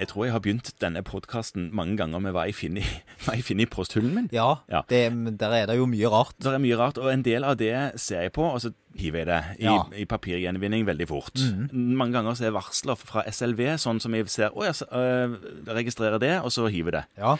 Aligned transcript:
Jeg 0.00 0.08
tror 0.08 0.24
jeg 0.24 0.32
har 0.32 0.40
begynt 0.40 0.70
denne 0.80 1.02
podkasten 1.04 1.66
mange 1.76 1.98
ganger 2.00 2.22
med 2.24 2.32
hva 2.32 2.46
jeg 2.48 2.54
finner, 2.56 2.86
hva 3.26 3.34
jeg 3.36 3.44
finner 3.44 3.66
i 3.66 3.70
posthullen 3.70 4.14
min. 4.16 4.28
Ja, 4.32 4.54
Ja. 4.72 4.80
Det, 4.88 5.02
der 5.38 5.52
er 5.58 5.66
det 5.68 5.76
jo 5.76 5.84
mye 5.90 6.08
rart. 6.08 6.32
Der 6.40 6.56
er 6.56 6.62
mye 6.62 6.78
rart, 6.80 6.96
og 6.98 7.10
en 7.12 7.22
del 7.26 7.44
av 7.44 7.58
det 7.60 7.74
ser 8.00 8.24
jeg 8.24 8.32
på, 8.32 8.46
og 8.48 8.60
så 8.64 8.72
hiver 8.96 9.20
jeg 9.22 9.28
det 9.28 9.40
i, 9.60 9.64
Ja. 9.68 9.82
i 9.92 10.06
papirgjenvinning 10.08 10.86
veldig 10.88 11.08
fort. 11.10 11.36
Mange 11.72 12.16
ganger 12.16 12.34
så 12.38 12.48
er 12.48 12.56
varsler 12.56 12.96
fra 12.96 13.26
SLV 13.28 13.60
sånn 13.78 14.00
som 14.00 14.16
jeg 14.16 14.26
ser 14.32 14.50
Å, 14.56 14.64
jeg 14.64 14.80
øh, 14.88 15.36
registrerer 15.68 16.18
det, 16.18 16.32
og 16.40 16.50
så 16.56 16.66
hiver 16.72 16.96
det. 16.96 17.04
Ja. 17.20 17.36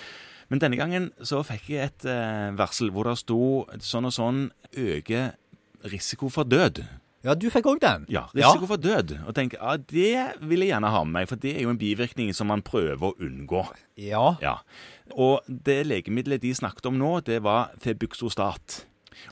Men 0.51 0.59
denne 0.61 0.77
gangen 0.77 1.11
så 1.23 1.41
fikk 1.47 1.71
jeg 1.73 1.89
et 1.95 2.05
øh, 2.11 2.53
varsel 2.59 2.91
hvor 2.93 3.09
det 3.09 3.17
sto 3.23 3.41
sånn 3.81 4.09
og 4.11 4.13
sånn 4.13 4.41
øker 4.77 5.33
risiko 5.89 6.29
for 6.29 6.45
død. 6.45 6.83
Ja, 7.27 7.35
du 7.37 7.49
fikk 7.53 7.69
òg 7.69 7.81
den. 7.83 8.07
Ja, 8.13 8.27
risiko 8.33 8.69
for 8.71 8.81
død. 8.81 9.17
Og 9.29 9.35
tenk, 9.37 9.57
ja, 9.59 9.77
det 9.77 10.13
vil 10.41 10.65
jeg 10.65 10.73
gjerne 10.73 10.93
ha 10.93 11.03
med 11.05 11.19
meg, 11.19 11.29
for 11.29 11.41
det 11.41 11.53
er 11.57 11.67
jo 11.67 11.73
en 11.75 11.81
bivirkning 11.81 12.33
som 12.37 12.49
man 12.49 12.65
prøver 12.65 13.11
å 13.11 13.17
unngå. 13.21 13.65
Ja. 14.01 14.37
Ja. 14.41 14.59
Og 15.13 15.45
det 15.49 15.83
legemiddelet 15.91 16.43
de 16.45 16.55
snakket 16.57 16.89
om 16.89 16.97
nå, 17.01 17.19
det 17.27 17.43
var 17.45 17.75
febuxostat. 17.83 18.85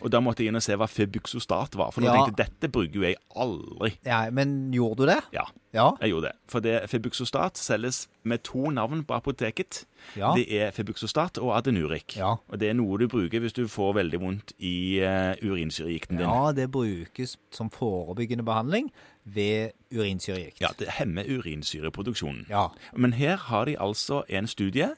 Og 0.03 0.11
da 0.11 0.21
måtte 0.21 0.43
jeg 0.43 0.49
inn 0.53 0.57
og 0.57 0.63
se 0.63 0.75
hva 0.77 0.87
febuxostat 0.91 1.77
var, 1.79 1.91
for 1.93 2.01
nå 2.03 2.07
Ja. 2.09 2.15
tenkte 2.17 2.37
jeg 2.37 2.49
dette 2.61 2.71
bruker 2.73 2.95
jo 2.95 3.03
jeg 3.03 3.17
aldri. 3.37 3.93
ja. 4.05 4.31
Men 4.31 4.71
gjorde 4.73 4.97
du 4.97 5.07
det? 5.07 5.21
Ja, 5.33 5.45
Ja. 5.75 5.93
jeg 6.01 6.11
gjorde 6.11 6.23
det. 6.29 6.33
For 6.49 6.61
det 6.61 6.89
febuxostat 6.91 7.57
selges 7.57 8.09
med 8.25 8.43
to 8.43 8.71
navn 8.71 9.05
på 9.05 9.15
apoteket. 9.15 9.85
Ja. 10.17 10.33
Det 10.35 10.47
er 10.51 10.71
febuxostat 10.71 11.39
og 11.39 11.57
adenurik. 11.57 12.17
Ja. 12.17 12.37
Og 12.49 12.59
det 12.59 12.71
er 12.71 12.75
noe 12.75 12.99
du 12.99 13.07
bruker 13.09 13.41
hvis 13.41 13.53
du 13.53 13.67
får 13.69 13.95
veldig 13.95 14.21
vondt 14.21 14.53
i 14.61 15.01
uh, 15.01 15.35
urinsyregikten 15.43 16.17
din. 16.19 16.27
ja, 16.29 16.53
det 16.53 16.71
brukes 16.71 17.37
som 17.51 17.71
forebyggende 17.71 18.45
behandling 18.45 18.91
ved 19.25 19.71
urinsyregikt. 19.95 20.61
Ja, 20.61 20.69
det 20.79 20.89
hemmer 20.99 21.25
urinsyreproduksjonen. 21.29 22.47
Ja. 22.51 22.69
Men 22.97 23.13
her 23.13 23.37
har 23.37 23.65
de 23.65 23.77
altså 23.81 24.23
en 24.29 24.47
studie 24.47 24.91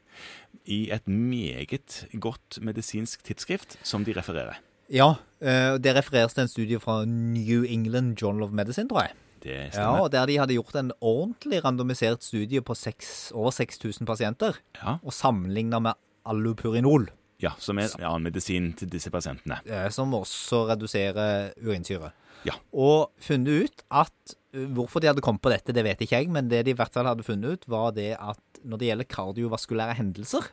i 0.67 0.91
et 0.93 1.09
meget 1.09 2.07
godt 2.21 2.59
medisinsk 2.63 3.23
tidsskrift 3.25 3.79
som 3.83 4.05
de 4.05 4.13
refererer. 4.17 4.59
Ja, 4.91 5.13
eh, 5.41 5.77
det 5.79 5.95
refereres 5.97 6.35
til 6.35 6.43
en 6.43 6.49
studie 6.49 6.79
fra 6.83 7.05
New 7.05 7.63
England 7.65 8.17
Journal 8.23 8.43
of 8.43 8.51
Medicine, 8.51 8.89
tror 8.89 9.01
jeg. 9.07 9.13
Det 9.43 9.51
Ja, 9.57 9.71
stemmer. 9.71 10.01
og 10.01 10.13
Der 10.13 10.27
de 10.27 10.37
hadde 10.39 10.53
gjort 10.55 10.75
en 10.77 10.93
ordentlig 11.01 11.65
randomisert 11.65 12.23
studie 12.25 12.61
på 12.61 12.75
6, 12.75 13.31
over 13.35 13.51
6000 13.51 14.07
pasienter, 14.07 14.53
Ja, 14.83 14.97
og 15.03 15.13
sammenligna 15.13 15.79
med 15.79 15.93
allopurinol, 16.27 17.09
ja 17.43 17.51
som 17.59 17.79
er 17.79 17.89
en 17.99 18.05
annen 18.05 18.23
medisin 18.29 18.73
til 18.77 18.89
disse 18.93 19.11
pasientene. 19.11 19.61
eh, 19.67 19.89
som 19.91 20.13
også 20.15 20.67
reduserer 20.75 21.53
urinsyre. 21.65 22.11
Ja. 22.45 22.53
Og 22.73 23.11
funnet 23.21 23.65
ut 23.65 23.83
at 23.91 24.35
Hvorfor 24.53 25.01
de 25.03 25.07
hadde 25.11 25.23
kommet 25.23 25.43
på 25.45 25.53
dette, 25.53 25.73
det 25.77 25.85
vet 25.87 26.01
ikke 26.03 26.19
jeg, 26.23 26.31
men 26.35 26.49
det 26.51 26.65
de 26.67 26.73
i 26.75 26.79
hvert 26.79 26.93
fall 26.95 27.07
hadde 27.07 27.23
funnet 27.27 27.53
ut, 27.61 27.69
var 27.71 27.93
det 27.95 28.17
at 28.19 28.41
når 28.67 28.81
det 28.81 28.89
gjelder 28.91 29.09
kardiovaskulære 29.17 29.95
hendelser, 30.01 30.51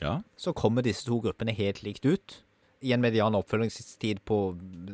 Ja, 0.00 0.16
så 0.36 0.50
kommer 0.56 0.82
disse 0.82 1.04
to 1.06 1.20
gruppene 1.22 1.52
helt 1.54 1.82
likt 1.84 2.04
ut. 2.08 2.40
I 2.82 2.90
en 2.96 3.00
median 3.04 3.36
oppfølgingstid 3.38 4.24
på 4.26 4.38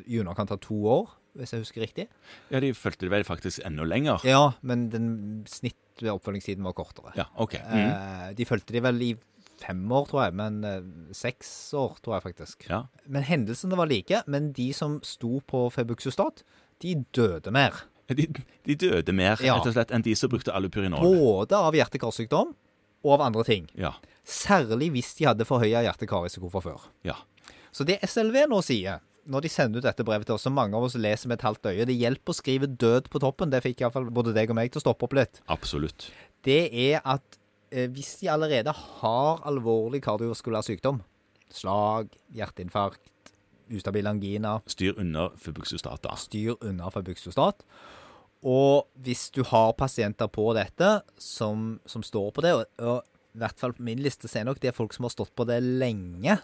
i 0.04 0.18
underkant 0.20 0.50
av 0.52 0.58
to 0.60 0.76
år, 0.86 1.08
hvis 1.38 1.54
jeg 1.54 1.62
husker 1.62 1.80
riktig. 1.86 2.04
ja 2.50 2.60
de 2.60 2.72
fulgte 2.74 3.06
det 3.06 3.10
vel 3.14 3.24
faktisk 3.24 3.62
enda 3.64 3.86
lenger. 3.86 4.20
Ja, 4.26 4.52
men 4.62 4.90
den 4.90 5.44
snitt 5.48 5.76
ved 6.02 6.10
oppfølgingstiden 6.12 6.66
var 6.66 6.74
kortere. 6.76 7.14
Ja, 7.16 7.26
ok. 7.36 7.54
Mm. 7.64 7.80
Eh, 7.86 8.32
de 8.34 8.44
fulgte 8.46 8.74
de 8.74 8.82
vel 8.84 9.00
i 9.02 9.12
fem 9.60 9.82
år, 9.92 10.06
tror 10.08 10.24
jeg, 10.26 10.34
men 10.34 10.64
eh, 10.64 10.82
seks 11.16 11.48
år, 11.76 11.96
tror 12.02 12.18
jeg 12.18 12.26
faktisk. 12.28 12.66
Ja. 12.70 12.82
Men 13.06 13.22
hendelsene 13.28 13.76
var 13.78 13.86
like, 13.90 14.22
men 14.26 14.52
de 14.56 14.72
som 14.76 14.98
sto 15.06 15.40
på 15.46 15.66
febuxostat, 15.74 16.42
de 16.80 16.94
døde 17.12 17.52
mer. 17.52 17.82
De, 18.18 18.26
de 18.66 18.74
døde 18.74 19.12
mer 19.14 19.38
Ja. 19.42 19.56
rett 19.58 19.66
og 19.70 19.74
slett 19.76 19.90
enn 19.94 20.02
de 20.02 20.14
som 20.18 20.30
brukte 20.32 20.52
allopurinol. 20.54 21.00
Både 21.20 21.56
av 21.56 21.74
hjerte-karsykdom 21.76 22.54
og 23.04 23.12
av 23.16 23.20
andre 23.28 23.44
ting. 23.46 23.68
Ja, 23.78 23.94
Særlig 24.26 24.90
hvis 24.94 25.14
de 25.18 25.24
hadde 25.26 25.46
forhøya 25.48 25.80
hjerte-karrisiko 25.86 26.50
fra 26.52 26.60
før. 26.60 26.80
ja. 27.06 27.14
Så 27.72 27.84
det 27.86 28.00
SLV 28.02 28.48
nå 28.50 28.58
sier, 28.66 28.98
når 29.30 29.42
de 29.44 29.48
sender 29.48 29.78
ut 29.78 29.84
dette 29.86 30.02
brevet 30.04 30.26
til 30.26 30.34
oss, 30.34 30.42
som 30.42 30.52
mange 30.56 30.74
av 30.74 30.82
oss 30.88 30.96
leser 30.98 31.28
med 31.30 31.38
et 31.38 31.44
halvt 31.46 31.68
øye 31.70 31.84
Det 31.86 31.94
hjelper 31.94 32.32
å 32.32 32.34
skrive 32.34 32.66
'død' 32.66 33.06
på 33.10 33.20
toppen, 33.22 33.50
det 33.50 33.62
fikk 33.62 33.80
iallfall 33.84 34.10
både 34.10 34.34
deg 34.34 34.50
og 34.50 34.56
meg 34.58 34.72
til 34.72 34.80
å 34.80 34.84
stoppe 34.84 35.04
opp 35.06 35.12
litt. 35.14 35.40
Absolutt. 35.48 36.10
Det 36.42 36.66
er 36.74 37.00
at 37.04 37.38
eh, 37.70 37.86
hvis 37.86 38.18
de 38.20 38.26
allerede 38.28 38.72
har 38.74 39.38
alvorlig 39.46 40.02
kardiovaskulær 40.02 40.62
sykdom, 40.66 41.02
slag, 41.50 42.08
hjerteinfarkt, 42.34 43.00
ustabil 43.70 44.06
angina, 44.10 44.60
Styr 44.66 44.94
under 44.98 45.30
febuxostat, 45.38 46.02
da. 46.02 46.16
styr 46.16 46.56
unna 46.60 46.90
febuxostat. 46.90 47.62
Og 48.42 48.86
hvis 49.04 49.26
du 49.34 49.42
har 49.44 49.72
pasienter 49.76 50.28
på 50.32 50.46
dette 50.56 51.02
som, 51.20 51.78
som 51.86 52.02
står 52.06 52.30
på 52.32 52.44
det, 52.46 52.52
og, 52.56 52.64
og 52.80 53.02
i 53.36 53.38
hvert 53.42 53.58
fall 53.60 53.74
på 53.76 53.84
min 53.86 54.00
liste 54.02 54.28
ser 54.28 54.40
jeg 54.42 54.48
nok 54.48 54.60
det 54.62 54.70
er 54.72 54.76
folk 54.76 54.94
som 54.96 55.04
har 55.06 55.12
stått 55.14 55.34
på 55.36 55.44
det 55.48 55.60
lenge, 55.62 56.38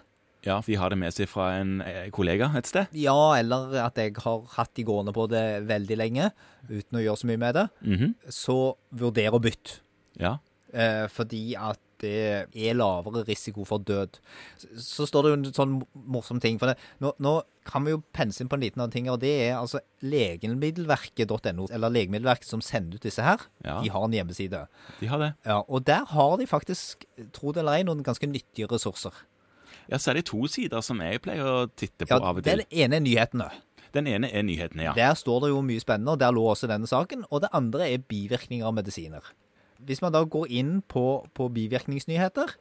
Ja, 0.47 0.61
de 0.63 0.77
har 0.79 0.93
det 0.93 0.99
med 1.01 1.11
seg 1.17 1.27
fra 1.27 1.57
en 1.59 1.81
eh, 1.83 2.05
kollega 2.15 2.53
et 2.55 2.69
sted. 2.69 2.87
ja, 2.95 3.17
eller 3.35 3.73
at 3.83 3.97
jeg 3.99 4.13
har 4.23 4.45
hatt 4.55 4.75
de 4.79 4.85
gående 4.87 5.11
på 5.17 5.25
det 5.33 5.65
veldig 5.67 5.97
lenge, 5.99 6.29
uten 6.69 7.01
å 7.01 7.03
gjøre 7.03 7.19
så 7.19 7.27
mye 7.33 7.41
med 7.43 7.55
det, 7.59 7.65
Mhm. 7.83 8.13
så 8.31 8.77
vurder 8.95 9.33
å 9.35 9.41
bytte. 9.43 9.81
Ja. 10.21 10.37
Eh, 10.73 11.09
fordi 11.09 11.57
at 11.59 11.81
det 12.03 12.15
er 12.53 12.77
lavere 12.77 13.25
risiko 13.29 13.65
for 13.69 13.83
død. 13.87 14.19
Så, 14.61 14.69
så 14.85 15.07
står 15.09 15.27
det 15.27 15.31
jo 15.33 15.37
en 15.39 15.53
sånn 15.57 15.77
morsom 16.17 16.41
ting. 16.43 16.59
For 16.61 16.73
det. 16.73 16.77
Nå, 17.03 17.13
nå 17.23 17.37
kan 17.67 17.87
vi 17.87 17.95
jo 17.95 18.03
pense 18.15 18.43
inn 18.43 18.51
på 18.51 18.59
en 18.59 18.65
liten 18.65 18.83
annen 18.83 18.95
ting, 18.95 19.09
og 19.11 19.21
det 19.23 19.33
er 19.49 19.57
altså 19.59 19.81
legemiddelverket.no, 20.07 21.69
eller 21.71 21.95
Legemiddelverket 21.95 22.49
som 22.49 22.63
sender 22.65 23.01
ut 23.01 23.07
disse 23.07 23.25
her. 23.25 23.43
Ja. 23.65 23.79
De 23.83 23.93
har 23.93 24.07
en 24.07 24.15
hjemmeside. 24.15 24.67
De 25.01 25.11
har 25.11 25.23
det. 25.23 25.33
Ja, 25.49 25.63
og 25.67 25.87
der 25.89 26.05
har 26.13 26.37
de 26.41 26.47
faktisk, 26.51 27.07
tro 27.37 27.55
det 27.55 27.65
eller 27.65 27.81
ei, 27.81 27.87
noen 27.89 28.05
ganske 28.07 28.29
nyttige 28.31 28.71
ressurser. 28.71 29.25
Ja, 29.91 29.99
så 30.03 30.13
er 30.13 30.21
det 30.21 30.27
to 30.31 30.47
sider 30.51 30.83
som 30.83 31.01
jeg 31.03 31.23
pleier 31.23 31.47
å 31.47 31.67
titte 31.71 32.07
på 32.07 32.15
Ja, 32.15 32.21
av 32.21 32.41
og 32.41 32.47
til. 32.47 32.63
Den 32.65 32.85
ene 32.87 32.99
er 32.99 33.07
nyhetene. 33.07 33.51
Den 33.95 34.09
ene 34.11 34.29
er 34.35 34.45
nyhetene, 34.45 34.89
ja. 34.89 34.95
Der 34.97 35.15
står 35.17 35.47
det 35.47 35.53
jo 35.55 35.63
mye 35.65 35.83
spennende, 35.83 36.17
og 36.17 36.21
der 36.21 36.35
lå 36.35 36.43
også 36.51 36.69
denne 36.71 36.89
saken. 36.91 37.25
Og 37.31 37.45
det 37.45 37.53
andre 37.57 37.89
er 37.95 38.03
bivirkninger 38.03 38.67
av 38.67 38.75
medisiner. 38.77 39.31
Hvis 39.85 40.03
man 40.05 40.15
da 40.15 40.23
går 40.25 40.51
inn 40.53 40.79
på, 40.89 41.27
på 41.37 41.49
bivirkningsnyheter, 41.53 42.55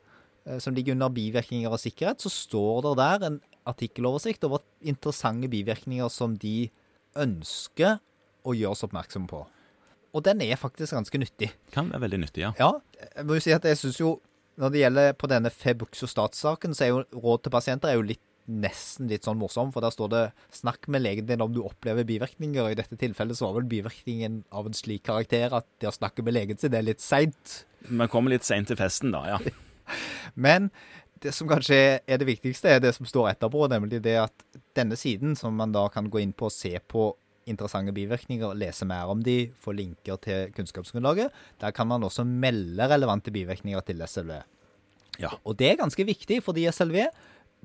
eh, 0.45 0.59
som 0.59 0.75
ligger 0.75 0.97
under 0.97 1.13
bivirkninger 1.13 1.71
av 1.71 1.81
sikkerhet, 1.81 2.23
så 2.23 2.31
står 2.33 2.85
det 2.87 2.95
der 3.01 3.27
en 3.29 3.41
artikkeloversikt 3.65 4.45
over 4.45 4.63
interessante 4.85 5.49
bivirkninger 5.49 6.09
som 6.13 6.35
de 6.37 6.69
ønsker 7.17 7.99
å 8.45 8.53
gjøre 8.53 8.75
oss 8.75 8.85
oppmerksom 8.85 9.27
på. 9.31 9.45
Og 10.15 10.23
den 10.23 10.43
er 10.45 10.59
faktisk 10.59 10.95
ganske 10.95 11.19
nyttig. 11.19 11.49
Kan 11.75 11.89
være 11.91 12.05
veldig 12.05 12.21
nyttig, 12.23 12.45
ja. 12.45 12.53
Ja, 12.59 12.71
jeg 13.17 13.27
må 13.27 13.35
jo 13.35 13.43
si 13.43 13.51
at 13.55 13.65
jeg 13.67 13.79
synes 13.79 13.99
jo, 13.99 14.13
når 14.55 14.71
det 14.71 14.83
gjelder 14.85 15.17
på 15.19 15.27
denne 15.27 15.51
Febuxostat-saken, 15.51 16.75
så 16.75 16.85
er 16.85 16.93
jo 16.93 17.01
råd 17.25 17.43
til 17.43 17.51
pasienter 17.51 17.91
er 17.91 17.99
jo 17.99 18.05
litt, 18.13 18.23
nesten 18.45 19.09
litt 19.09 19.25
sånn 19.25 19.39
morsom, 19.41 19.71
for 19.73 19.81
der 19.81 19.93
står 19.93 20.09
det 20.11 20.23
'snakk 20.53 20.87
med 20.87 21.01
legen 21.01 21.25
din 21.25 21.41
om 21.41 21.53
du 21.53 21.61
opplever 21.63 22.05
bivirkninger', 22.05 22.61
og 22.61 22.71
i 22.71 22.79
dette 22.79 22.97
tilfellet 22.97 23.37
så 23.37 23.47
var 23.47 23.61
vel 23.61 23.69
bivirkningen 23.69 24.43
av 24.51 24.67
en 24.67 24.73
slik 24.73 25.03
karakter 25.03 25.53
at 25.53 25.65
det 25.79 25.89
å 25.89 25.97
snakke 25.97 26.23
med 26.23 26.33
legen 26.33 26.57
sin 26.57 26.73
er 26.73 26.83
litt 26.83 27.01
seint. 27.01 27.65
Man 27.89 28.07
kommer 28.07 28.29
litt 28.29 28.43
seint 28.43 28.67
til 28.67 28.77
festen, 28.77 29.11
da. 29.11 29.25
ja. 29.25 29.39
Men 30.35 30.71
det 31.21 31.33
som 31.33 31.47
kanskje 31.47 32.01
er 32.05 32.17
det 32.17 32.27
viktigste, 32.27 32.69
er 32.69 32.79
det 32.79 32.93
som 32.95 33.05
står 33.05 33.33
etterpå, 33.33 33.67
nemlig 33.71 34.01
det 34.03 34.17
at 34.19 34.33
denne 34.75 34.95
siden, 34.95 35.35
som 35.35 35.55
man 35.55 35.71
da 35.71 35.87
kan 35.89 36.09
gå 36.09 36.21
inn 36.21 36.33
på 36.33 36.49
og 36.49 36.51
se 36.51 36.77
på 36.79 37.15
interessante 37.49 37.93
bivirkninger, 37.93 38.57
lese 38.57 38.85
mer 38.85 39.09
om 39.11 39.21
de, 39.23 39.51
få 39.61 39.75
linker 39.77 40.17
til 40.21 40.51
kunnskapsgrunnlaget, 40.57 41.31
der 41.61 41.71
kan 41.71 41.87
man 41.87 42.03
også 42.03 42.25
melde 42.25 42.89
relevante 42.89 43.31
bivirkninger 43.31 43.85
til 43.85 44.01
SLV. 44.05 44.41
Ja. 45.21 45.31
Og 45.45 45.57
det 45.57 45.71
er 45.71 45.79
ganske 45.79 46.05
viktig, 46.05 46.41
fordi 46.43 46.65
SLV 46.71 47.05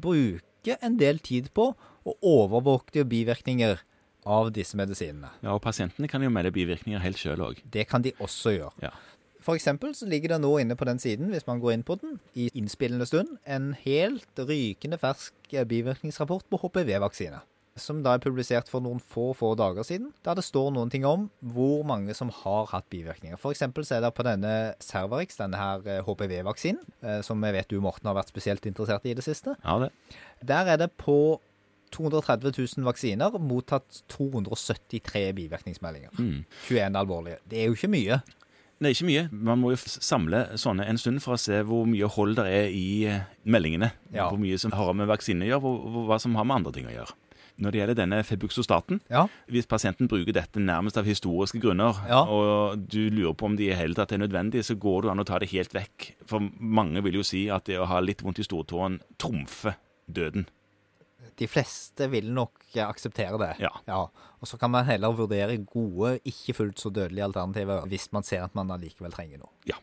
bruker 0.00 0.49
en 0.81 0.98
del 1.00 1.19
tid 1.19 1.50
på 1.56 1.72
å 2.04 2.16
overvåke 2.22 3.04
bivirkninger 3.04 3.81
av 4.26 4.50
disse 4.53 4.76
medisinene. 4.76 5.31
ja. 5.43 5.54
Og 5.54 5.62
pasientene 5.62 6.09
kan 6.09 6.22
jo 6.22 6.31
melde 6.31 6.53
bivirkninger 6.53 7.00
helt 7.00 7.19
sjøl 7.19 7.41
òg. 7.41 7.62
Det 7.65 7.86
kan 7.89 8.03
de 8.03 8.12
også 8.21 8.53
gjøre. 8.57 8.72
Ja. 8.83 8.91
For 9.41 9.57
eksempel 9.57 9.95
så 9.97 10.07
ligger 10.07 10.34
det 10.34 10.42
nå 10.42 10.51
inne 10.60 10.77
på 10.77 10.84
den 10.84 10.98
siden, 11.01 11.30
hvis 11.33 11.47
man 11.47 11.60
går 11.60 11.72
inn 11.72 11.83
på 11.83 11.97
den, 11.97 12.18
i 12.36 12.51
innspillende 12.54 13.07
stund, 13.09 13.39
en 13.47 13.72
helt 13.86 14.36
rykende 14.36 14.98
fersk 15.01 15.33
bivirkningsrapport 15.48 16.45
på 16.51 16.60
HPV-vaksine. 16.60 17.41
Som 17.80 18.03
da 18.04 18.15
er 18.16 18.24
publisert 18.24 18.71
for 18.71 18.84
noen 18.84 19.00
få, 19.00 19.30
få 19.36 19.53
dager 19.59 19.86
siden, 19.86 20.10
der 20.27 20.38
det 20.38 20.47
står 20.47 20.72
noen 20.77 20.92
ting 20.92 21.04
om 21.09 21.28
hvor 21.54 21.84
mange 21.88 22.15
som 22.16 22.32
har 22.42 22.71
hatt 22.72 22.88
bivirkninger. 22.92 23.41
For 23.41 23.54
eksempel 23.54 23.86
så 23.86 23.98
er 23.98 24.06
det 24.06 24.15
på 24.16 24.27
denne 24.27 24.54
Cervarix, 24.84 25.36
denne 25.41 25.60
her 25.60 25.84
eh, 25.88 26.03
HPV-vaksinen, 26.06 26.82
eh, 27.04 27.21
som 27.27 27.42
jeg 27.44 27.56
vet 27.59 27.72
du, 27.72 27.80
Morten, 27.84 28.09
har 28.10 28.18
vært 28.21 28.32
spesielt 28.32 28.68
interessert 28.71 29.06
i 29.09 29.10
i 29.10 29.15
det 29.18 29.27
siste. 29.27 29.56
Ja, 29.65 29.78
det. 29.82 29.91
Der 30.47 30.68
er 30.71 30.77
det 30.80 30.92
på 31.00 31.41
230 31.91 32.53
000 32.54 32.86
vaksiner 32.86 33.38
mottatt 33.42 34.03
273 34.15 35.32
bivirkningsmeldinger. 35.34 36.12
Mm. 36.18 36.44
21 36.68 36.98
alvorlige. 37.00 37.41
Det 37.50 37.62
er 37.62 37.66
jo 37.71 37.78
ikke 37.78 37.91
mye. 37.91 38.21
Det 38.80 38.88
er 38.88 38.94
ikke 38.94 39.09
mye. 39.10 39.24
Man 39.30 39.60
må 39.60 39.74
jo 39.74 39.80
samle 39.80 40.44
sånne 40.60 40.86
en 40.88 40.98
stund 41.00 41.21
for 41.21 41.36
å 41.36 41.41
se 41.41 41.59
hvor 41.68 41.88
mye 41.91 42.09
hold 42.15 42.38
det 42.38 42.47
er 42.48 42.71
i 42.72 42.86
eh, 43.10 43.27
meldingene. 43.44 43.91
Ja. 44.15 44.30
Hvor 44.30 44.41
mye 44.41 44.56
som 44.60 44.72
har 44.72 44.94
med 44.97 45.10
vaksine 45.10 45.44
å 45.44 45.50
gjøre, 45.50 45.72
og 45.74 46.06
hva 46.09 46.16
som 46.22 46.38
har 46.38 46.47
med 46.48 46.62
andre 46.62 46.72
ting 46.78 46.88
å 46.88 46.94
gjøre. 46.94 47.18
Når 47.60 47.71
det 47.74 47.80
gjelder 47.80 47.95
denne 47.98 48.22
febuxostaten, 48.24 49.01
Ja. 49.10 49.27
hvis 49.48 49.66
pasienten 49.68 50.09
bruker 50.09 50.33
dette 50.33 50.57
nærmest 50.60 50.97
av 50.97 51.04
historiske 51.04 51.60
grunner, 51.60 51.95
Ja. 52.09 52.22
og 52.24 52.89
du 52.89 53.10
lurer 53.10 53.34
på 53.36 53.45
om 53.47 53.57
de 53.57 53.68
i 53.71 53.74
hele 53.74 53.95
tatt 53.95 54.12
er 54.12 54.18
nødvendig, 54.18 54.65
så 54.65 54.74
går 54.78 55.03
det 55.03 55.10
an 55.10 55.18
å 55.21 55.27
ta 55.27 55.39
det 55.39 55.51
helt 55.51 55.72
vekk. 55.74 56.15
For 56.27 56.41
mange 56.59 57.03
vil 57.03 57.15
jo 57.15 57.22
si 57.22 57.48
at 57.51 57.65
det 57.65 57.77
å 57.78 57.86
ha 57.86 58.01
litt 58.01 58.22
vondt 58.22 58.39
i 58.41 58.42
stortåen 58.48 59.01
trumfer 59.18 59.77
døden. 60.10 60.47
De 61.36 61.47
fleste 61.47 62.09
vil 62.10 62.33
nok 62.33 62.53
akseptere 62.77 63.39
det. 63.39 63.60
Ja. 63.60 63.71
Og 64.41 64.47
så 64.48 64.59
kan 64.59 64.71
man 64.71 64.84
heller 64.86 65.13
vurdere 65.13 65.56
gode, 65.65 66.18
ikke 66.24 66.54
fullt 66.54 66.77
så 66.80 66.91
dødelige 66.92 67.24
alternativer 67.33 67.86
hvis 67.89 68.10
man 68.13 68.22
ser 68.22 68.42
at 68.45 68.54
man 68.54 68.68
allikevel 68.71 69.13
trenger 69.13 69.39
noe. 69.39 69.48
Ja. 69.66 69.74